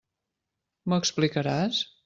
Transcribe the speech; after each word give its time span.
M'ho 0.89 0.99
explicaràs? 1.03 1.85